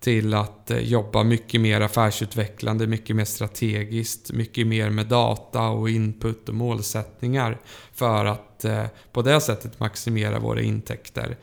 [0.00, 5.90] till att eh, jobba mycket mer affärsutvecklande, mycket mer strategiskt, mycket mer med data och
[5.90, 7.60] input och målsättningar
[7.92, 11.36] för att eh, på det sättet maximera våra intäkter.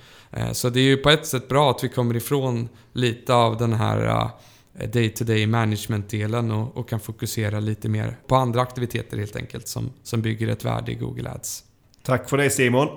[0.52, 3.74] Så det är ju på ett sätt bra att vi kommer ifrån lite av den
[3.74, 4.30] här
[4.80, 9.90] Eh, day-to-day management-delen och, och, kan fokusera lite mer på andra aktiviteter helt enkelt som,
[10.04, 11.64] som bygger ett värde i Google Ads.
[12.04, 12.88] Tack för det Simon!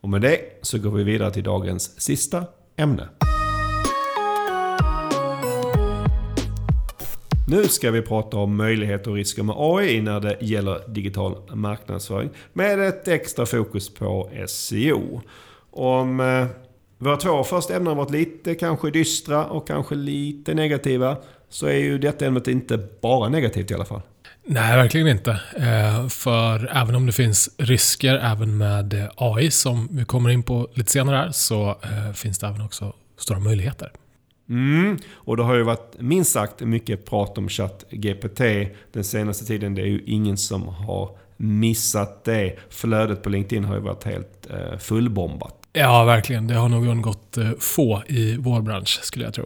[0.00, 2.44] Och med det så går vi vidare till dagens sista
[2.76, 3.08] ämne.
[7.48, 12.30] Nu ska vi prata om möjligheter och risker med AI när det gäller digital marknadsföring.
[12.52, 15.20] Med ett extra fokus på SEO.
[15.70, 16.46] Om eh,
[17.02, 21.16] våra två första ämnen varit lite kanske dystra och kanske lite negativa.
[21.48, 24.00] Så är ju detta ämnet inte bara negativt i alla fall.
[24.44, 25.30] Nej, verkligen inte.
[25.56, 30.68] Eh, för även om det finns risker även med AI som vi kommer in på
[30.74, 33.92] lite senare här så eh, finns det även också stora möjligheter.
[34.48, 34.98] Mm.
[35.14, 38.40] Och det har ju varit minst sagt mycket prat om ChatGPT
[38.92, 39.74] den senaste tiden.
[39.74, 42.58] Det är ju ingen som har missat det.
[42.68, 45.61] Flödet på LinkedIn har ju varit helt eh, fullbombat.
[45.72, 46.46] Ja, verkligen.
[46.46, 49.44] Det har nog undgått eh, få i vår bransch, skulle jag tro.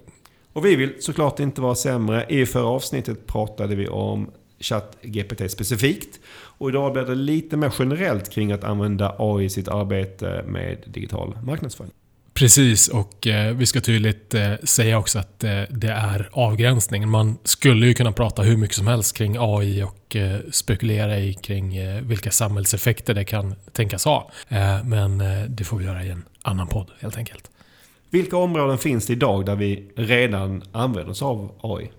[0.53, 2.27] Och vi vill såklart inte vara sämre.
[2.29, 6.21] I förra avsnittet pratade vi om ChatGPT specifikt.
[6.59, 10.79] Och idag blir det lite mer generellt kring att använda AI i sitt arbete med
[10.87, 11.93] digital marknadsföring.
[12.37, 17.09] Precis, och eh, vi ska tydligt eh, säga också att eh, det är avgränsningen.
[17.09, 21.35] Man skulle ju kunna prata hur mycket som helst kring AI och eh, spekulera i
[21.35, 24.31] kring eh, vilka samhällseffekter det kan tänkas ha.
[24.49, 27.51] Eh, men eh, det får vi göra i en annan podd helt enkelt.
[28.11, 31.91] Vilka områden finns det idag där vi redan använder oss av AI?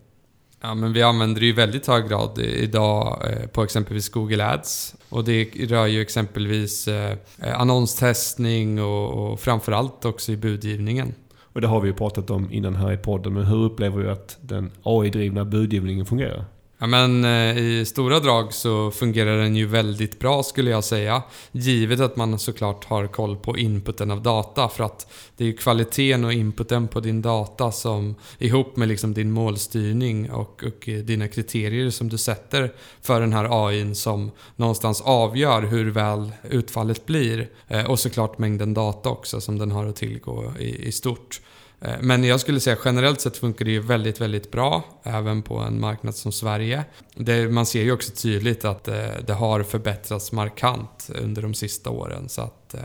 [0.67, 4.95] Ja, men vi använder det i väldigt hög grad idag eh, på exempelvis Google Ads.
[5.09, 11.13] Och det rör ju exempelvis eh, eh, annonstestning och, och framförallt också i budgivningen.
[11.39, 14.11] Och det har vi ju pratat om innan här i podden, men hur upplever du
[14.11, 16.45] att den AI-drivna budgivningen fungerar?
[16.79, 21.23] Ja, men eh, i stora drag så fungerar den ju väldigt bra skulle jag säga.
[21.51, 24.69] Givet att man såklart har koll på inputen av data.
[24.69, 29.13] För att det är ju kvaliteten och inputen på din data som ihop med liksom
[29.13, 34.31] din målstyrning och, och eh, dina kriterier som du sätter för den här AIn som
[34.55, 37.49] någonstans avgör hur väl utfallet blir.
[37.67, 41.41] Eh, och såklart mängden data också som den har att tillgå i, i stort.
[41.81, 44.83] Eh, men jag skulle säga generellt sett funkar det ju väldigt, väldigt bra.
[45.03, 46.83] Även på en marknad som Sverige.
[47.15, 51.53] Det, man ser ju också tydligt att det, eh, det har förbättrats markant under de
[51.53, 52.29] sista åren.
[52.29, 52.81] Så att eh,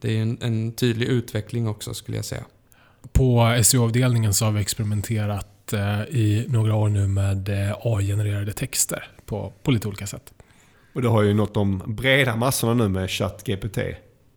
[0.00, 2.44] det är en, en tydlig utveckling också skulle jag säga.
[3.12, 5.48] På SEO-avdelningen så har vi experimenterat
[6.08, 7.50] i några år nu med
[7.82, 10.32] AI-genererade texter på, på lite olika sätt.
[10.92, 13.78] Och det har ju nått de breda massorna nu med ChatGPT.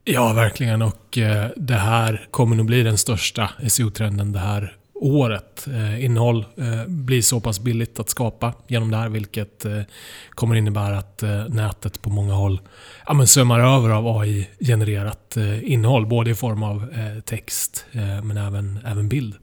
[0.08, 0.82] Ja, verkligen.
[0.82, 5.68] Och eh, det här kommer nog bli den största SEO-trenden det här året.
[5.68, 9.82] Eh, innehåll eh, blir så pass billigt att skapa genom det här vilket eh,
[10.30, 12.62] kommer innebära att eh, nätet på många håll
[13.08, 16.06] ja, men svämmar över av AI-genererat eh, innehåll.
[16.06, 16.86] Både i form av
[17.26, 17.86] text
[18.24, 19.36] men även, även bild.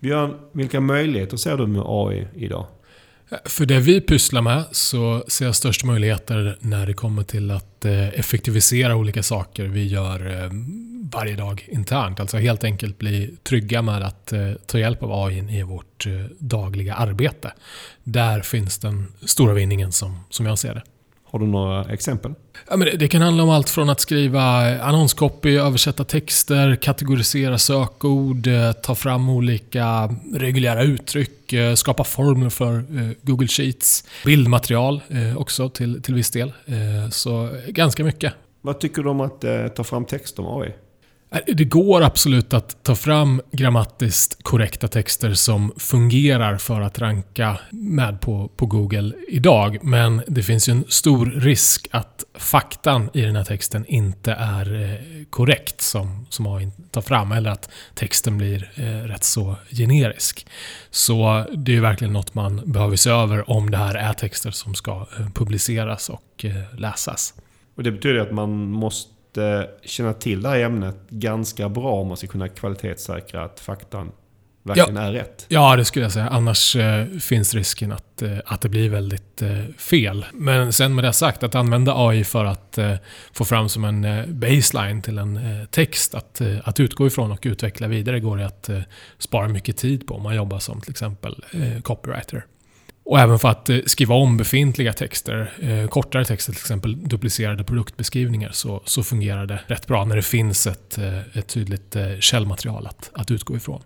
[0.00, 2.66] Björn, vilka möjligheter ser du med AI idag?
[3.44, 7.84] För det vi pysslar med så ser jag störst möjligheter när det kommer till att
[7.84, 10.50] eh, effektivisera olika saker vi gör eh,
[11.12, 12.20] varje dag internt.
[12.20, 16.06] Alltså helt enkelt bli trygga med att eh, ta hjälp av AI i vårt
[16.38, 17.52] dagliga arbete.
[18.04, 20.82] Där finns den stora vinningen som, som jag ser det.
[21.30, 22.34] Har du några exempel?
[22.70, 24.42] Ja, men det, det, kan handla om allt från att skriva
[24.80, 32.76] annonscopy, översätta texter, kategorisera sökord, eh, ta fram olika reguljära uttryck, eh, skapa formler för
[32.76, 35.02] eh, Google Sheets, bildmaterial
[35.36, 36.52] också till, till viss del.
[37.10, 38.34] Så ganska mycket.
[38.60, 39.44] Vad tycker du om att
[39.76, 40.74] ta fram texter med AI?
[41.46, 48.20] Det går absolut att ta fram grammatiskt korrekta texter som fungerar för att ranka med
[48.20, 49.78] på, på Google idag.
[49.82, 54.82] Men det finns ju en stor risk att faktan i den här texten inte är
[54.82, 57.32] eh, korrekt som, som AI tar fram.
[57.32, 60.46] Eller att texten blir eh, rätt så generisk.
[60.90, 64.74] Så det är verkligen något man behöver se över om det här är texter som
[64.74, 66.44] ska eh, publiceras och
[66.76, 67.34] läsas.
[67.74, 72.08] Och Det betyder att man måste måste känna till det här ämnet ganska bra om
[72.08, 74.12] man ska kunna kvalitetssäkra att faktan
[74.62, 75.46] verkligen är rätt.
[75.48, 76.28] Ja, det skulle jag säga.
[76.28, 80.26] Annars eh, finns risken att, eh, att det blir väldigt eh, fel.
[80.32, 82.94] Men sen med det sagt, att använda AI för att eh,
[83.32, 87.42] få fram som en eh, baseline till en eh, text att, att utgå ifrån och
[87.42, 88.70] utveckla vidare går det att
[89.18, 91.44] spara mycket tid på om man jobbar som till exempel
[91.82, 92.44] copywriter.
[93.08, 95.52] Och även för att skriva om befintliga texter,
[95.88, 100.66] kortare texter, till exempel duplicerade produktbeskrivningar, så, så fungerar det rätt bra när det finns
[100.66, 100.98] ett,
[101.34, 103.82] ett tydligt källmaterial att, att utgå ifrån.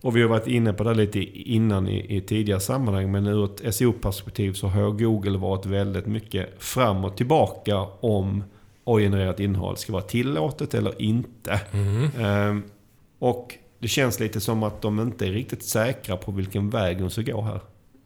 [0.00, 3.10] Och vi har varit inne på det lite innan i, i tidigare sammanhang.
[3.12, 8.44] Men ur ett SEO-perspektiv så har Google varit väldigt mycket fram och tillbaka om
[8.84, 11.60] AI-genererat innehåll ska vara tillåtet eller inte.
[11.72, 12.10] Mm.
[12.18, 12.62] Ehm,
[13.18, 17.10] och det känns lite som att de inte är riktigt säkra på vilken väg de
[17.10, 17.60] ska gå här.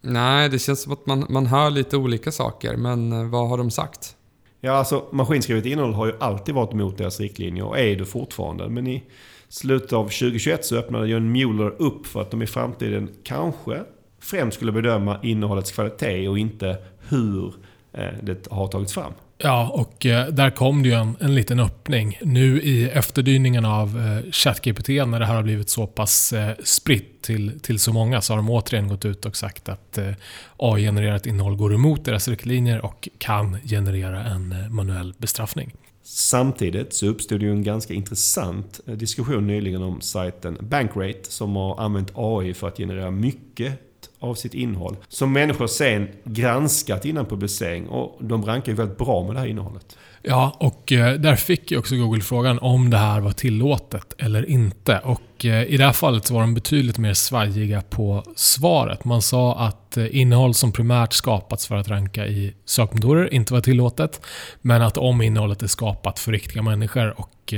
[0.07, 2.76] Nej, det känns som att man, man hör lite olika saker.
[2.76, 4.16] Men eh, vad har de sagt?
[4.61, 8.68] Ja, alltså maskinskrivet innehåll har ju alltid varit emot deras riktlinjer och är det fortfarande.
[8.68, 9.05] Men i
[9.48, 13.82] slutet av 2021 så öppnade John Mueller upp för att de i framtiden kanske
[14.20, 16.76] främst skulle bedöma innehållets kvalitet och inte
[17.09, 17.55] hur
[17.92, 19.12] eh, det har tagits fram.
[19.45, 22.18] Ja, och eh, där kom det ju en, en liten öppning.
[22.22, 27.22] Nu i efterdyningen av eh, ChatGPT, när det här har blivit så pass eh, spritt
[27.22, 30.11] till, till så många, så har de återigen gått ut och sagt att eh,
[30.57, 35.74] AI-genererat innehåll går emot deras riktlinjer och kan generera en eh, manuell bestraffning.
[36.03, 42.12] Samtidigt så uppstod ju en ganska intressant diskussion nyligen om sajten Bankrate som har använt
[42.14, 43.93] AI för att generera mycket
[44.25, 44.97] av sitt innehåll.
[45.09, 49.47] Som människor sen granskat innan publicering och de rankar ju väldigt bra med det här
[49.47, 49.97] innehållet.
[50.27, 54.51] Ja, och eh, där fick ju också Google frågan om det här var tillåtet eller
[54.51, 54.99] inte.
[54.99, 59.05] Och eh, i det här fallet så var de betydligt mer svajiga på svaret.
[59.05, 63.61] Man sa att eh, innehåll som primärt skapats för att ranka i sökmotorer inte var
[63.61, 64.20] tillåtet.
[64.61, 67.55] Men att om innehållet är skapat för riktiga människor och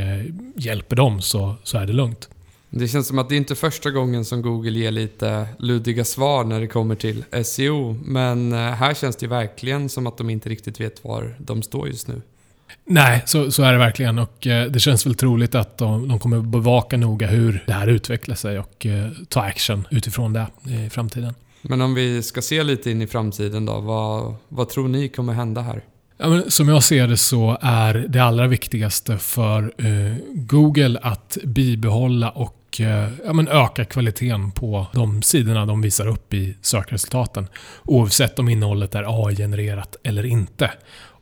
[0.57, 2.29] hjälper dem så, så är det lugnt.
[2.79, 6.45] Det känns som att det inte är första gången som Google ger lite luddiga svar
[6.45, 7.97] när det kommer till SEO.
[8.05, 12.09] Men här känns det verkligen som att de inte riktigt vet var de står just
[12.09, 12.22] nu.
[12.85, 14.18] Nej, så, så är det verkligen.
[14.18, 17.87] Och eh, det känns väl troligt att de, de kommer bevaka noga hur det här
[17.87, 20.47] utvecklar sig och eh, ta action utifrån det
[20.87, 21.35] i framtiden.
[21.62, 25.33] Men om vi ska se lite in i framtiden då, vad, vad tror ni kommer
[25.33, 25.83] hända här?
[26.18, 31.39] Ja, men som jag ser det så är det allra viktigaste för eh, Google att
[31.45, 37.49] bibehålla och och ja, men öka kvaliteten på de sidorna de visar upp i sökresultaten.
[37.85, 40.70] Oavsett om innehållet är AI-genererat eller inte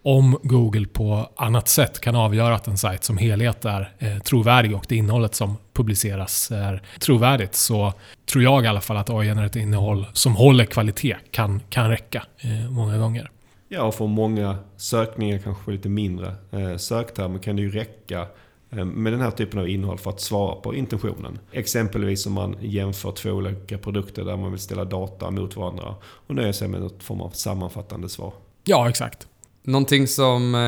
[0.05, 4.77] om Google på annat sätt kan avgöra att en sajt som helhet är eh, trovärdig
[4.77, 7.93] och det innehållet som publiceras är trovärdigt så
[8.33, 12.71] tror jag i alla fall att AI-genererat innehåll som håller kvalitet kan, kan räcka eh,
[12.71, 13.31] många gånger.
[13.69, 18.27] Ja, och för många sökningar kanske lite mindre eh, söktermer kan det ju räcka
[18.75, 21.39] med den här typen av innehåll för att svara på intentionen.
[21.53, 26.35] Exempelvis om man jämför två olika produkter där man vill ställa data mot varandra och
[26.35, 28.33] nöjer sig med något form av sammanfattande svar.
[28.65, 29.29] Ja, exakt.
[29.63, 30.61] Någonting som eh,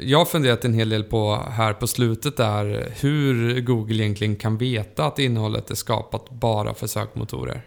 [0.00, 4.58] jag har funderat en hel del på här på slutet är hur Google egentligen kan
[4.58, 7.62] veta att innehållet är skapat bara för sökmotorer.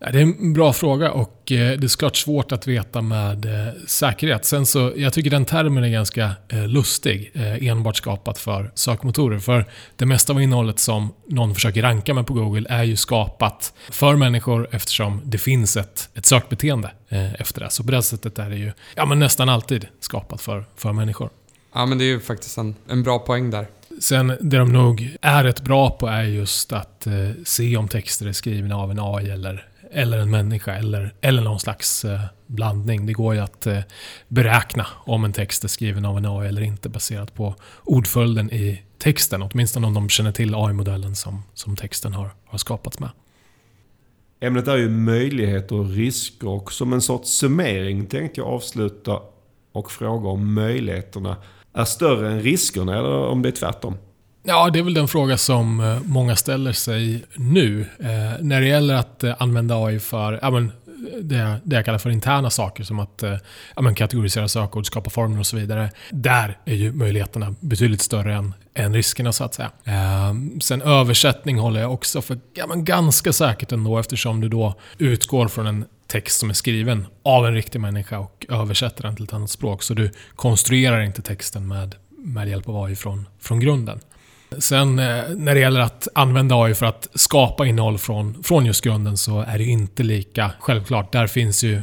[0.00, 3.72] Det är en bra fråga och eh, det är såklart svårt att veta med eh,
[3.86, 4.44] säkerhet.
[4.44, 7.32] Sen så, jag tycker den termen är ganska eh, lustig.
[7.34, 9.38] Enbart skapat för sökmotorer.
[9.38, 13.72] För det mesta av innehållet som någon försöker ranka med på Google är ju skapat
[13.90, 16.90] för människor eftersom det finns ett, ett sökbeteende
[17.38, 17.70] efter det.
[17.70, 21.30] Så på det sättet är det ju ja, men nästan alltid skapat för, för människor.
[21.74, 23.66] Ja, men det är ju faktiskt en, en bra poäng där.
[24.00, 27.12] Sen det de nog är rätt bra på är just att eh,
[27.44, 31.60] se om texter är skrivna av en AI eller eller en människa eller, eller någon
[31.60, 33.06] slags eh, blandning.
[33.06, 33.80] Det går ju att eh,
[34.28, 38.82] beräkna om en text är skriven av en AI eller inte baserat på ordföljden i
[38.98, 39.42] texten.
[39.42, 43.10] Åtminstone om de känner till AI-modellen som, som texten har, har skapats med.
[44.40, 49.20] Ämnet är ju möjligheter och risker och som en sorts summering tänkte jag avsluta
[49.72, 51.36] och fråga om möjligheterna
[51.72, 53.96] är större än riskerna eller om det är tvärtom.
[54.48, 57.80] Ja, det är väl den fråga som eh, många ställer sig nu.
[57.80, 58.06] Eh,
[58.40, 60.72] när det gäller att eh, använda AI för ja, men,
[61.20, 63.36] det, det jag kallar för interna saker som att eh,
[63.76, 65.90] ja, men, kategorisera sökord, skapa formler och så vidare.
[66.10, 69.70] Där är ju möjligheterna betydligt större än, än riskerna så att säga.
[69.84, 74.74] Eh, sen översättning håller jag också för ja, men, ganska säkert ändå eftersom du då
[74.98, 79.24] utgår från en text som är skriven av en riktig människa och översätter den till
[79.24, 79.82] ett annat språk.
[79.82, 84.00] Så du konstruerar inte texten med, med hjälp av AI från, från grunden.
[84.58, 88.84] Sen eh, när det gäller att använda AI för att skapa innehåll från, från just
[88.84, 91.12] grunden så är det inte lika självklart.
[91.12, 91.82] Där finns ju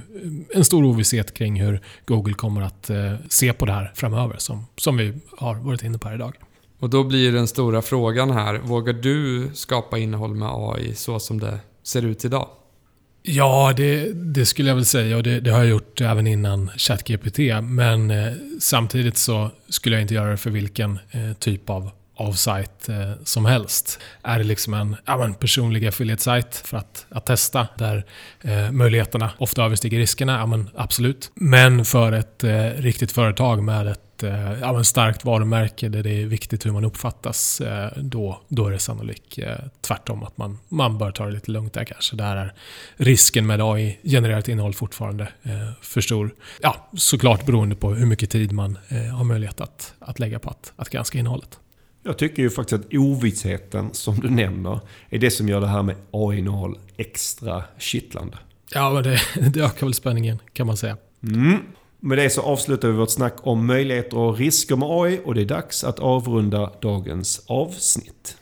[0.56, 4.68] en stor ovisshet kring hur Google kommer att eh, se på det här framöver som,
[4.78, 6.36] som vi har varit inne på här idag.
[6.80, 11.40] Och då blir den stora frågan här, vågar du skapa innehåll med AI så som
[11.40, 12.48] det ser ut idag?
[13.28, 16.72] Ja, det, det, skulle jag väl säga och det, det, har jag gjort även innan
[16.78, 17.40] ChatGPT.
[17.64, 22.94] Men eh, samtidigt så skulle jag inte göra det för vilken eh, typ av av-site
[22.94, 24.00] eh, som helst.
[24.24, 28.06] Är det liksom en ja, personlig affiliate-site för att, att testa där
[28.42, 30.38] eh, möjligheterna ofta överstiger riskerna?
[30.38, 31.32] Ja, men absolut.
[31.36, 36.22] Men för ett eh, riktigt företag med ett eh, ja, men, starkt varumärke där det
[36.22, 40.60] är viktigt hur man uppfattas, eh, då, då är det sannolikt eh, tvärtom att man,
[40.70, 42.16] man bör ta det lite lugnt där kanske.
[42.16, 42.54] Där är
[42.96, 45.28] risken med AI-genererat innehåll fortfarande
[45.82, 46.36] för stor.
[46.62, 48.78] Ja, såklart beroende på hur mycket tid man
[49.18, 51.60] har möjlighet att, att lägga på att, att granska innehållet.
[52.08, 54.80] Jag tycker ju faktiskt att ovissheten som du nämner
[55.10, 58.38] är det som gör det här med AI-innehåll extra kittlande.
[58.74, 60.98] Ja, men det, det ökar väl spänningen kan man säga.
[61.24, 61.58] Mm.
[62.00, 65.42] Med det så avslutar vi vårt snack om möjligheter och risker med AI och det
[65.42, 68.38] är dags att avrunda dagens avsnitt.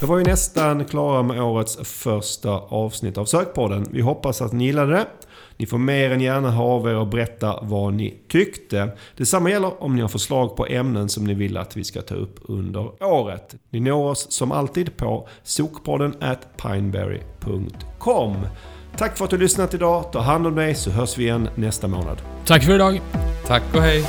[0.00, 3.86] Det var ju nästan klara med årets första avsnitt av Sökpodden.
[3.90, 5.06] Vi hoppas att ni gillade det.
[5.56, 8.88] Ni får mer än gärna ha av er och berätta vad ni tyckte.
[9.16, 12.14] Detsamma gäller om ni har förslag på ämnen som ni vill att vi ska ta
[12.14, 13.54] upp under året.
[13.70, 18.36] Ni når oss som alltid på sokpodden at pineberry.com.
[18.98, 20.12] Tack för att du lyssnat idag.
[20.12, 22.22] Ta hand om dig så hörs vi igen nästa månad.
[22.44, 23.00] Tack för idag.
[23.46, 24.04] Tack och hej.